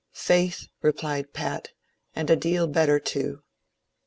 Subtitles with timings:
[0.15, 1.71] ^^ Faith," replied Pat, ^^
[2.15, 3.43] and a deal better too